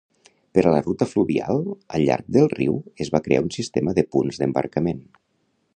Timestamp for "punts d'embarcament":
4.17-5.05